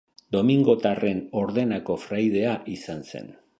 Domingotarren 0.35 1.19
Ordenako 1.43 1.99
fraidea 2.07 2.57
izan 2.79 3.07
zen. 3.15 3.33